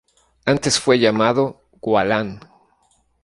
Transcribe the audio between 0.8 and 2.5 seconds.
llamado "Gualán".